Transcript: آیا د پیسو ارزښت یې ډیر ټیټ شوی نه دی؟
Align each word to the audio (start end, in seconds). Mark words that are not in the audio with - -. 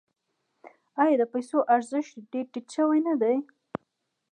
آیا 1.01 1.15
د 1.19 1.23
پیسو 1.33 1.57
ارزښت 1.75 2.11
یې 2.15 2.21
ډیر 2.31 2.45
ټیټ 2.53 2.67
شوی 2.75 2.99
نه 3.07 3.13
دی؟ 3.21 3.35